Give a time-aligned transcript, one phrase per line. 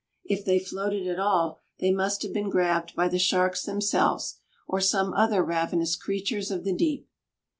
[0.25, 4.81] If they floated at all, they must have been grabbed by the sharks themselves, or
[4.81, 7.07] some other ravenous creatures of the deep.